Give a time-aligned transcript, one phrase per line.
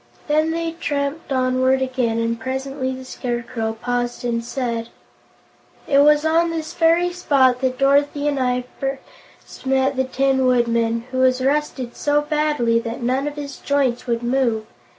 [0.27, 4.89] Then they tramped onward again, and presently the Scarecrow paused and said:
[5.87, 11.03] "It was on this very spot that Dorothy and I first met the Tin Woodman,
[11.11, 14.65] who was rusted so badly that none of his joints would move.